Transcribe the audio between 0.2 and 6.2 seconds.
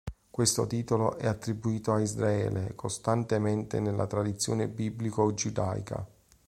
Questo titolo è attribuito a Israele costantemente nella tradizione biblico-giudaica.